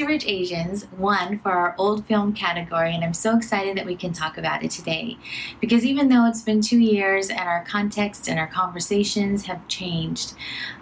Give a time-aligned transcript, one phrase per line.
[0.00, 3.94] Crazy Rich Asians won for our old film category, and I'm so excited that we
[3.94, 5.18] can talk about it today.
[5.60, 10.32] Because even though it's been two years and our context and our conversations have changed,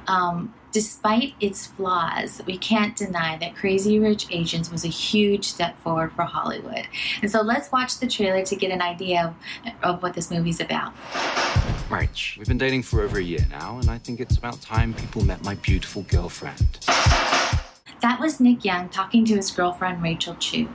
[0.06, 5.76] um, despite its flaws, we can't deny that Crazy Rich Asians was a huge step
[5.80, 6.86] forward for Hollywood.
[7.20, 10.60] And so let's watch the trailer to get an idea of, of what this movie's
[10.60, 10.94] about.
[11.88, 14.94] Rach, we've been dating for over a year now, and I think it's about time
[14.94, 16.78] people met my beautiful girlfriend.
[18.00, 20.68] That was Nick Young talking to his girlfriend Rachel Chu.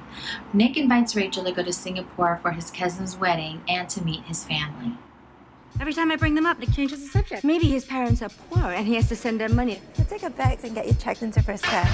[0.51, 4.43] Nick invites Rachel to go to Singapore for his cousin's wedding and to meet his
[4.43, 4.97] family.
[5.79, 7.45] Every time I bring them up, Nick changes the subject.
[7.45, 9.79] Maybe his parents are poor and he has to send them money.
[9.97, 11.89] We'll take a bags and get you checked into first class.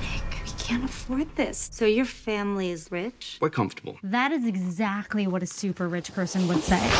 [0.00, 1.70] Nick, we can't afford this.
[1.72, 3.38] So your family is rich?
[3.40, 3.98] We're comfortable.
[4.02, 6.90] That is exactly what a super rich person would say.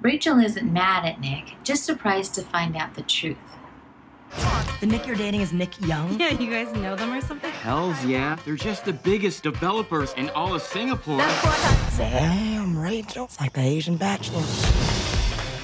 [0.00, 3.36] Rachel isn't mad at Nick, just surprised to find out the truth.
[4.80, 6.18] The Nick you're dating is Nick Young?
[6.20, 7.50] Yeah, you guys know them or something?
[7.50, 8.36] Hells yeah.
[8.44, 11.18] They're just the biggest developers in all of Singapore.
[11.96, 13.24] Damn, Rachel.
[13.24, 14.42] It's like the Asian Bachelor.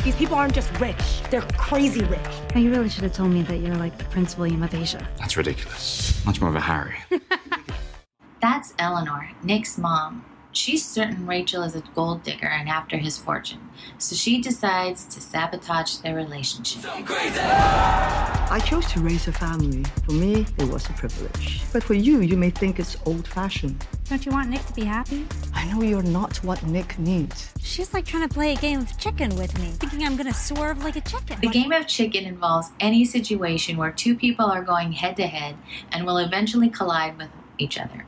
[0.05, 2.21] These people aren't just rich, they're crazy rich.
[2.55, 5.09] Oh, you really should have told me that you're like the Prince William of Asia.
[5.19, 6.23] That's ridiculous.
[6.27, 6.97] Much more of a Harry.
[8.43, 10.25] That's Eleanor, Nick's mom.
[10.55, 13.59] She's certain Rachel is a gold digger and after his fortune,
[13.99, 16.83] so she decides to sabotage their relationship.
[16.87, 19.85] I chose to raise a family.
[20.07, 21.63] For me, it was a privilege.
[21.73, 23.85] But for you, you may think it's old fashioned.
[24.09, 25.27] Don't you want Nick to be happy?
[25.55, 27.53] I know you're not what Nick needs.
[27.59, 30.85] She's like trying to play a game of chicken with me, thinking I'm gonna swerve
[30.85, 31.41] like a chicken.
[31.41, 35.57] The game of chicken involves any situation where two people are going head to head
[35.91, 38.07] and will eventually collide with each other.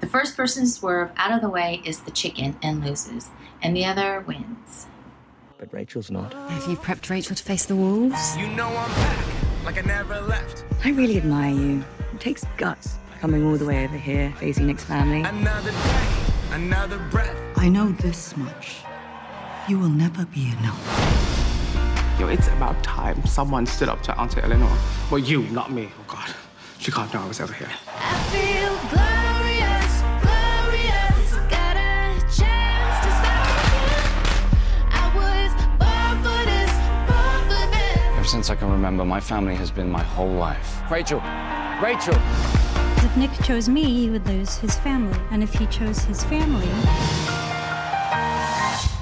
[0.00, 3.30] The first person to swerve out of the way is the chicken and loses,
[3.62, 4.86] and the other wins.
[5.58, 6.32] But Rachel's not.
[6.34, 8.36] Have you prepped Rachel to face the wolves?
[8.36, 10.64] You know I'm back, like I never left.
[10.84, 11.84] I really admire you.
[12.12, 15.22] It takes guts coming all the way over here, facing Nick's family.
[15.22, 16.08] Another day,
[16.52, 17.36] another breath.
[17.56, 18.76] I know this much.
[19.68, 22.16] You will never be enough.
[22.20, 24.74] Yo, it's about time someone stood up to Auntie Eleanor.
[25.10, 25.90] Well, you, not me.
[25.98, 26.34] Oh, God.
[26.78, 27.70] She can't know I was ever here.
[27.88, 29.15] I feel glorious,
[38.36, 40.82] since I can remember, my family has been my whole life.
[40.90, 41.20] Rachel!
[41.82, 42.14] Rachel!
[42.98, 45.18] If Nick chose me, he would lose his family.
[45.30, 46.68] And if he chose his family,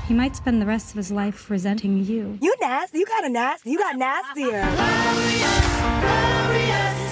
[0.06, 2.38] he might spend the rest of his life resenting you.
[2.40, 2.98] You nasty.
[2.98, 3.70] You got a nasty.
[3.70, 4.62] You got nastier.
[4.76, 7.03] Glorious, glorious.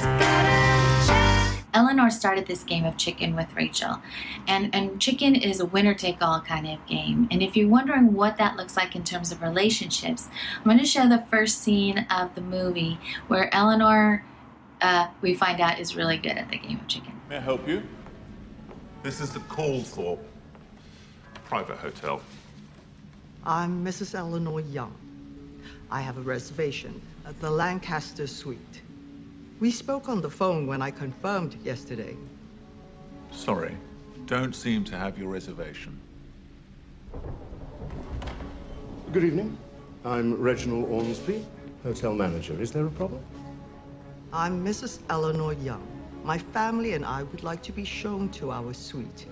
[1.73, 1.91] Got a chance.
[1.91, 4.01] Eleanor started this game of chicken with Rachel.
[4.47, 7.29] And, and chicken is a winner take all kind of game.
[7.31, 10.29] And if you're wondering what that looks like in terms of relationships,
[10.59, 14.25] I'm going to show the first scene of the movie where Eleanor,
[14.81, 17.13] uh, we find out, is really good at the game of chicken.
[17.29, 17.83] May I help you?
[19.03, 20.21] This is the Calthorpe
[21.45, 22.21] private hotel.
[23.45, 24.15] I'm Mrs.
[24.15, 24.95] Eleanor Young.
[25.91, 28.83] I have a reservation at the Lancaster Suite.
[29.63, 32.17] We spoke on the phone when I confirmed yesterday.
[33.31, 33.77] Sorry,
[34.27, 36.01] don't seem to have your reservation.
[39.13, 39.57] Good evening.
[40.05, 41.47] I'm Reginald Ormsby,
[41.85, 42.61] hotel manager.
[42.61, 43.23] Is there a problem?
[44.33, 44.99] I'm Mrs.
[45.09, 45.87] Eleanor Young.
[46.25, 49.27] My family and I would like to be shown to our suite.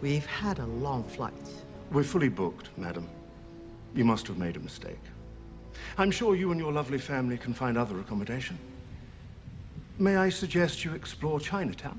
[0.00, 1.48] We've had a long flight.
[1.92, 3.08] We're fully booked, madam.
[3.94, 5.04] You must have made a mistake.
[5.98, 8.58] I'm sure you and your lovely family can find other accommodation.
[10.01, 11.97] May I suggest you explore Chinatown?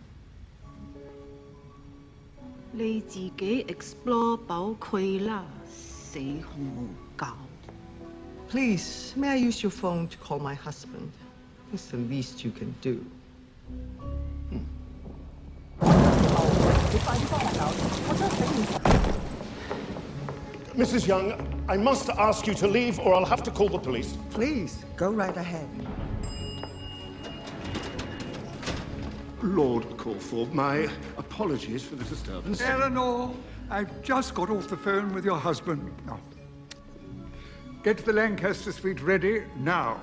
[2.73, 6.43] 你自己 explore 宝区啦，死红
[6.77, 7.35] 无教。
[8.49, 11.11] Please, may I use your phone to call my husband?
[11.73, 13.05] It's the least you can do.
[20.77, 21.09] Mrs.
[21.09, 21.33] Young,
[21.69, 24.17] I must ask you to leave or I'll have to call the police.
[24.31, 25.69] Please, go right ahead.
[29.44, 32.62] Lord Calthorpe, my apologies for the disturbance.
[32.62, 33.34] Eleanor,
[33.70, 35.94] I've just got off the phone with your husband.
[36.08, 36.20] Now,
[37.84, 40.02] get the Lancaster suite ready now.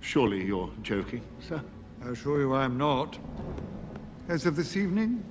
[0.00, 1.56] Surely you're joking, sir?
[2.02, 3.16] Uh, I assure you I'm not.
[4.28, 5.24] As of this evening,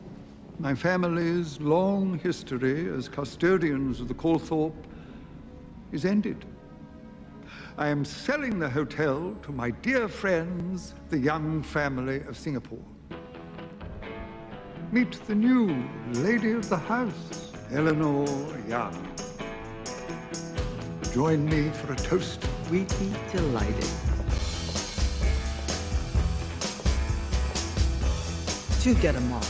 [0.60, 4.74] my family's long history as custodians of the Calthorpe
[5.92, 6.46] is ended.
[7.80, 12.84] I am selling the hotel to my dear friends, the Young family of Singapore.
[14.92, 18.26] Meet the new lady of the house, Eleanor
[18.68, 18.96] Young.
[21.14, 22.44] Join me for a toast.
[22.72, 23.88] We'd be delighted.
[28.88, 29.42] to get a mop.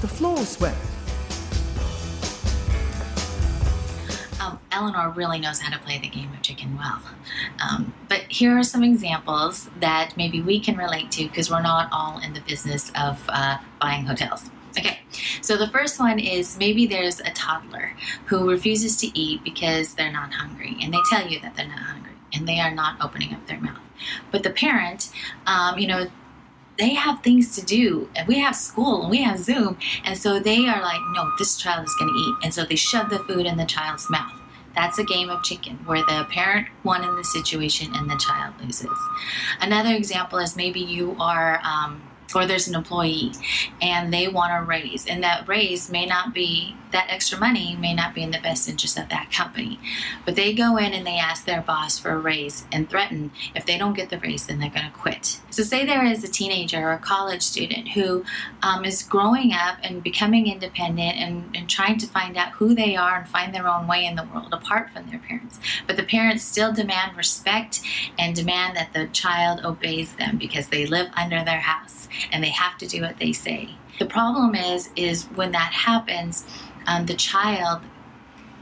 [0.00, 0.74] The floor's wet.
[4.78, 7.02] Eleanor really knows how to play the game of chicken well.
[7.60, 11.88] Um, but here are some examples that maybe we can relate to because we're not
[11.90, 14.50] all in the business of uh, buying hotels.
[14.78, 15.00] Okay,
[15.40, 17.94] so the first one is maybe there's a toddler
[18.26, 21.80] who refuses to eat because they're not hungry, and they tell you that they're not
[21.80, 23.80] hungry, and they are not opening up their mouth.
[24.30, 25.10] But the parent,
[25.46, 26.06] um, you know,
[26.78, 30.38] they have things to do and we have school and we have zoom and so
[30.38, 33.18] they are like no this child is going to eat and so they shove the
[33.18, 34.37] food in the child's mouth
[34.74, 38.54] that's a game of chicken where the parent won in the situation and the child
[38.62, 38.98] loses.
[39.60, 42.02] Another example is maybe you are um,
[42.34, 43.32] or there's an employee
[43.80, 45.06] and they want a raise.
[45.06, 48.68] And that raise may not be that extra money may not be in the best
[48.68, 49.78] interest of that company.
[50.24, 53.66] But they go in and they ask their boss for a raise and threaten if
[53.66, 55.40] they don't get the raise then they're going to quit.
[55.50, 58.24] So say there is a teenager or a college student who
[58.62, 62.96] um, is growing up and becoming independent and, and trying to find out who they
[62.96, 65.58] are and find their own way in the world apart from their parents.
[65.86, 67.80] But the parents still demand respect
[68.18, 72.50] and demand that the child obeys them because they live under their house and they
[72.50, 73.70] have to do what they say.
[73.98, 76.46] The problem is, is when that happens,
[76.86, 77.82] um, the child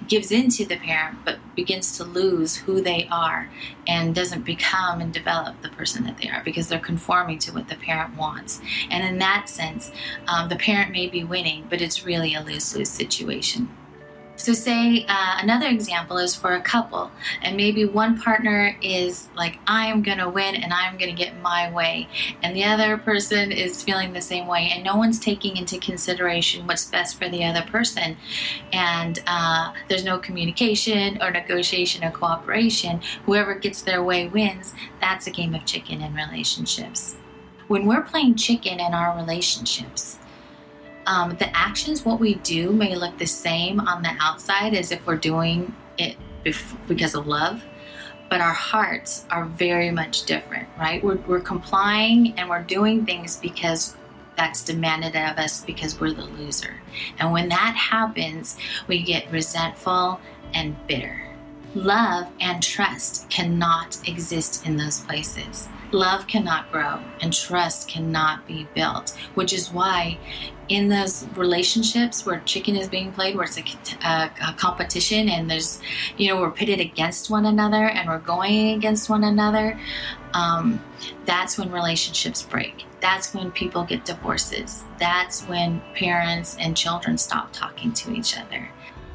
[0.09, 3.51] gives in to the parent but begins to lose who they are
[3.87, 7.69] and doesn't become and develop the person that they are because they're conforming to what
[7.69, 8.61] the parent wants.
[8.91, 9.91] And in that sense,
[10.29, 13.69] um, the parent may be winning, but it's really a lose lose situation.
[14.37, 17.11] So, say uh, another example is for a couple,
[17.43, 21.41] and maybe one partner is like, I am going to win and I'm to get
[21.41, 22.09] my way,
[22.43, 26.67] and the other person is feeling the same way, and no one's taking into consideration
[26.67, 28.17] what's best for the other person,
[28.73, 33.01] and uh, there's no communication or negotiation or cooperation.
[33.25, 34.75] Whoever gets their way wins.
[35.01, 37.17] That's a game of chicken in relationships.
[37.69, 40.19] When we're playing chicken in our relationships,
[41.07, 45.07] um, the actions, what we do, may look the same on the outside as if
[45.07, 47.65] we're doing it bef- because of love,
[48.29, 51.03] but our hearts are very much different, right?
[51.03, 53.97] We're, we're complying and we're doing things because
[54.37, 56.75] that's demanded of us because we're the loser.
[57.19, 60.21] And when that happens, we get resentful
[60.55, 61.23] and bitter.
[61.75, 65.69] Love and trust cannot exist in those places.
[65.93, 70.19] Love cannot grow and trust cannot be built, which is why
[70.69, 73.65] in those relationships where chicken is being played, where it's a,
[74.05, 75.81] a, a, competition and there's,
[76.17, 79.79] you know, we're pitted against one another and we're going against one another,
[80.35, 80.83] um,
[81.25, 82.85] that's when relationships break.
[83.01, 84.83] That's when people get divorces.
[84.99, 88.69] That's when parents and children stop talking to each other.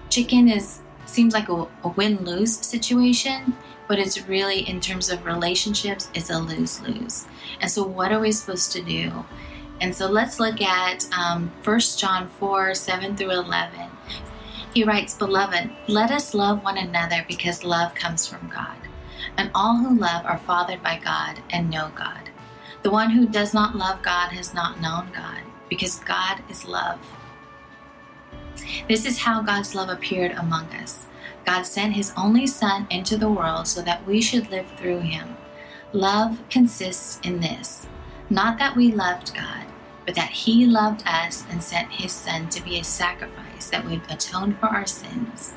[0.09, 0.79] Chicken is
[1.11, 3.55] seems like a, a win lose situation,
[3.87, 7.25] but it's really in terms of relationships, it's a lose lose.
[7.59, 9.11] And so, what are we supposed to do?
[9.81, 13.89] And so let's look at um, 1 John 4 7 through 11.
[14.73, 18.77] He writes, Beloved, let us love one another because love comes from God.
[19.37, 22.29] And all who love are fathered by God and know God.
[22.83, 26.99] The one who does not love God has not known God because God is love.
[28.87, 31.07] This is how God's love appeared among us.
[31.45, 35.37] God sent his only Son into the world so that we should live through him.
[35.93, 37.87] Love consists in this
[38.29, 39.65] not that we loved God,
[40.05, 44.01] but that he loved us and sent his Son to be a sacrifice that would
[44.09, 45.53] atone for our sins.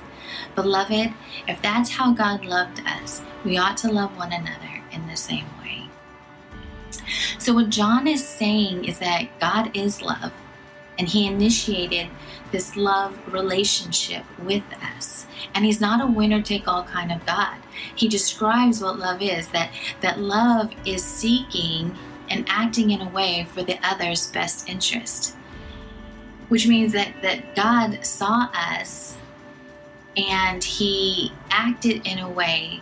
[0.57, 1.15] Beloved,
[1.47, 5.47] if that's how God loved us, we ought to love one another in the same
[5.63, 5.85] way.
[7.39, 10.33] So, what John is saying is that God is love,
[10.99, 12.09] and he initiated
[12.51, 14.65] this love relationship with
[14.97, 15.14] us.
[15.55, 17.57] And he's not a winner take all kind of God.
[17.95, 19.71] He describes what love is that,
[20.01, 21.97] that love is seeking
[22.29, 25.37] and acting in a way for the other's best interest.
[26.49, 29.17] Which means that, that God saw us
[30.17, 32.81] and he acted in a way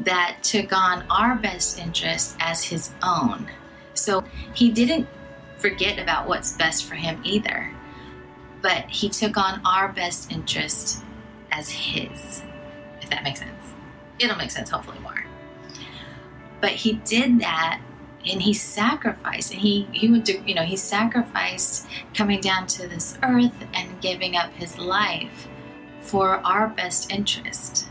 [0.00, 3.48] that took on our best interest as his own.
[3.94, 4.24] So
[4.54, 5.08] he didn't
[5.56, 7.70] forget about what's best for him either,
[8.62, 11.02] but he took on our best interest
[11.58, 12.42] as his,
[13.02, 13.74] if that makes sense.
[14.18, 15.24] It'll make sense, hopefully, more.
[16.60, 17.80] But he did that
[18.26, 22.88] and he sacrificed and he he would do you know he sacrificed coming down to
[22.88, 25.46] this earth and giving up his life
[26.00, 27.87] for our best interest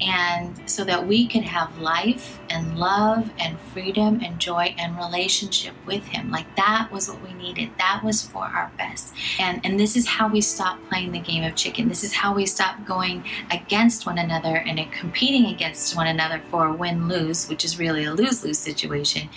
[0.00, 5.74] and so that we could have life and love and freedom and joy and relationship
[5.86, 6.30] with him.
[6.30, 7.70] Like that was what we needed.
[7.78, 9.14] That was for our best.
[9.38, 11.88] And and this is how we stop playing the game of chicken.
[11.88, 16.66] This is how we stop going against one another and competing against one another for
[16.66, 19.28] a win-lose which is really a lose-lose situation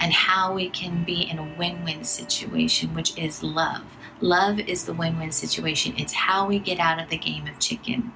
[0.00, 3.82] and how we can be in a win-win situation which is love.
[4.20, 5.94] Love is the win-win situation.
[5.98, 8.12] It's how we get out of the game of chicken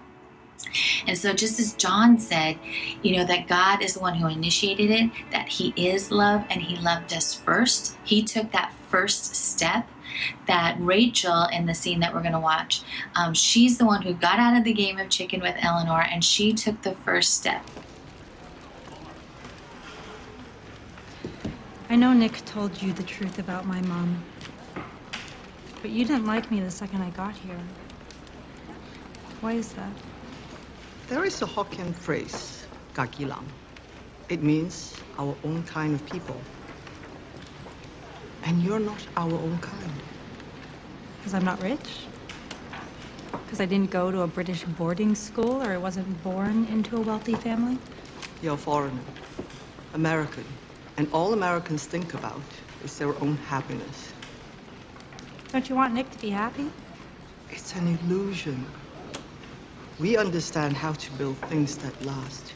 [1.06, 2.58] and so, just as John said,
[3.02, 6.62] you know, that God is the one who initiated it, that He is love and
[6.62, 7.96] He loved us first.
[8.04, 9.88] He took that first step.
[10.48, 12.82] That Rachel, in the scene that we're going to watch,
[13.14, 16.24] um, she's the one who got out of the game of chicken with Eleanor and
[16.24, 17.64] she took the first step.
[21.88, 24.24] I know Nick told you the truth about my mom.
[25.80, 27.60] But you didn't like me the second I got here.
[29.40, 29.92] Why is that?
[31.08, 33.46] There is a Hokkien phrase, kakilang.
[34.28, 36.36] It means our own kind of people.
[38.44, 39.92] And you're not our own kind.
[41.16, 42.04] Because I'm not rich?
[43.32, 47.00] Because I didn't go to a British boarding school or I wasn't born into a
[47.00, 47.78] wealthy family?
[48.42, 49.00] You're a foreigner,
[49.94, 50.44] American,
[50.98, 52.42] and all Americans think about
[52.84, 54.12] is their own happiness.
[55.52, 56.70] Don't you want Nick to be happy?
[57.50, 58.66] It's an illusion.
[59.98, 62.52] We understand how to build things that last.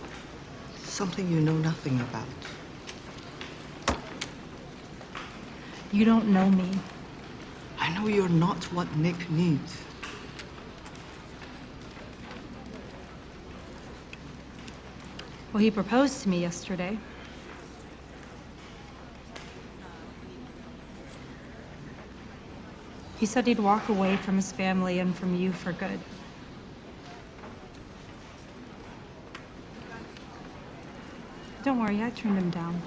[0.85, 2.29] Something you know nothing about.
[5.91, 6.71] You don't know me.
[7.81, 9.77] I know you're not what Nick needs.
[15.53, 16.97] Well, he proposed to me yesterday.
[23.19, 25.99] He said he'd walk away from his family and from you for good.
[31.73, 32.83] Don't worry, I turned him down.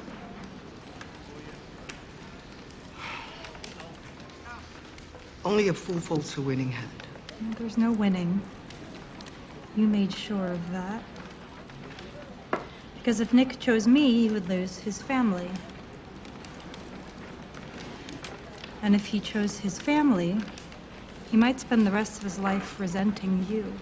[5.44, 7.08] Only a fool folds a winning hand.
[7.58, 8.40] There's no winning.
[9.76, 11.02] You made sure of that.
[13.00, 15.50] Because if Nick chose me, he would lose his family.
[18.84, 20.38] And if he chose his family,
[21.32, 23.74] he might spend the rest of his life resenting you.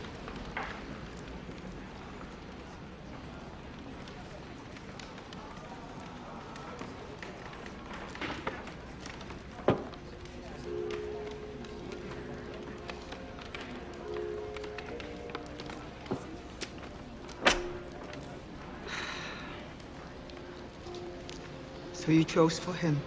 [22.05, 22.99] So you chose for him.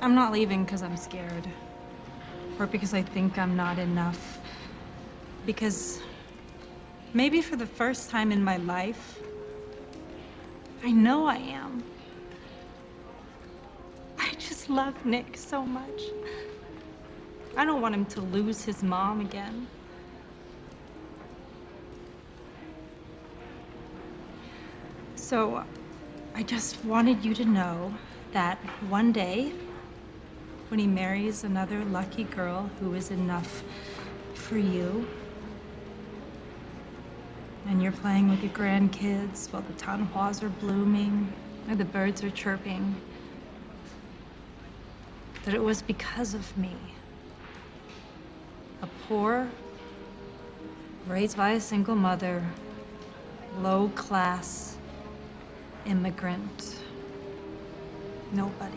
[0.00, 1.46] I'm not leaving because I'm scared.
[2.58, 4.40] Or because I think I'm not enough.
[5.46, 6.00] Because
[7.14, 9.20] maybe for the first time in my life,
[10.82, 11.84] I know I am.
[14.18, 16.02] I just love Nick so much.
[17.56, 19.68] I don't want him to lose his mom again.
[25.14, 25.64] So,
[26.34, 27.92] I just wanted you to know
[28.32, 28.56] that
[28.88, 29.52] one day,
[30.68, 33.62] when he marries another lucky girl who is enough
[34.34, 35.06] for you,
[37.68, 41.30] and you're playing with your grandkids while the tanhuas are blooming
[41.68, 42.94] and the birds are chirping,
[45.44, 46.74] that it was because of me.
[48.80, 49.48] A poor,
[51.06, 52.42] raised by a single mother,
[53.60, 54.71] low class,
[55.86, 56.78] immigrant.
[58.32, 58.76] Nobody.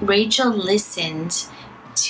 [0.00, 1.46] Rachel listened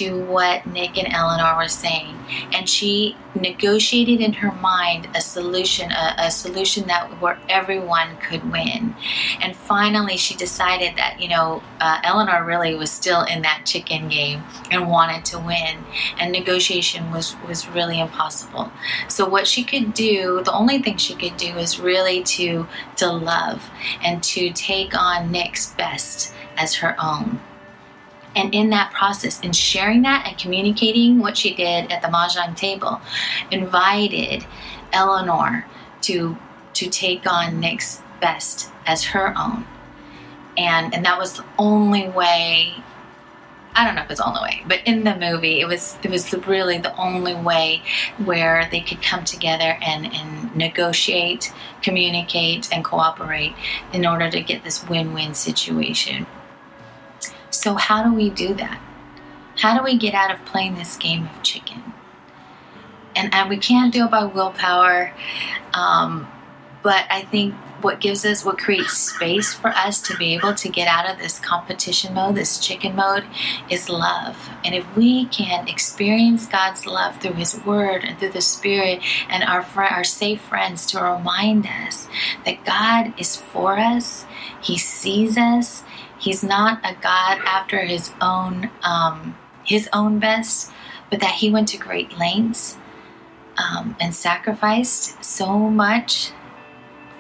[0.02, 2.18] to what Nick and Eleanor were saying,
[2.52, 8.50] and she negotiated in her mind a solution, a, a, solution that where everyone could
[8.50, 8.94] win.
[9.40, 14.08] And finally, she decided that you know uh, Eleanor really was still in that chicken
[14.08, 15.84] game and wanted to win,
[16.18, 18.72] and negotiation was was really impossible.
[19.08, 22.66] So what she could do, the only thing she could do, is really to
[22.96, 23.70] to love
[24.02, 27.40] and to take on Nick's best as her own.
[28.34, 32.56] And in that process, in sharing that and communicating what she did at the mahjong
[32.56, 33.00] table,
[33.50, 34.46] invited
[34.92, 35.66] Eleanor
[36.02, 36.36] to
[36.74, 39.66] to take on Nick's best as her own.
[40.56, 42.82] And and that was the only way
[43.74, 46.10] I don't know if it's the only way, but in the movie, it was it
[46.10, 47.82] was really the only way
[48.18, 53.54] where they could come together and, and negotiate, communicate, and cooperate
[53.92, 56.26] in order to get this win-win situation.
[57.62, 58.80] So how do we do that?
[59.58, 61.94] How do we get out of playing this game of chicken?
[63.14, 65.14] And, and we can't do it by willpower,
[65.72, 66.26] um,
[66.82, 70.68] but I think what gives us, what creates space for us to be able to
[70.68, 73.26] get out of this competition mode, this chicken mode,
[73.70, 74.50] is love.
[74.64, 79.44] And if we can experience God's love through His Word and through the Spirit and
[79.44, 82.08] our fr- our safe friends to remind us
[82.44, 84.26] that God is for us,
[84.60, 85.84] He sees us.
[86.22, 90.70] He's not a God after His own um, His own best,
[91.10, 92.78] but that He went to great lengths
[93.58, 96.30] um, and sacrificed so much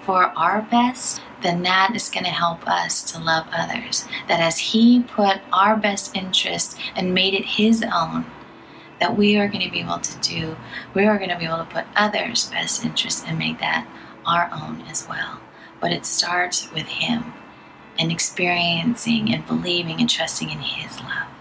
[0.04, 4.06] for our best, then that is going to help us to love others.
[4.28, 8.24] That as He put our best interest and made it His own,
[9.00, 10.56] that we are going to be able to do,
[10.94, 13.84] we are going to be able to put others' best interest and make that
[14.24, 15.40] our own as well.
[15.80, 17.32] But it starts with Him
[17.98, 21.31] and experiencing and believing and trusting in His love.